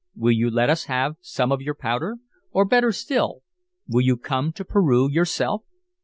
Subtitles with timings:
[0.15, 2.17] "Will you let us have some of your powder?
[2.49, 3.43] Or, better still,
[3.87, 5.61] will you come to Peru yourself?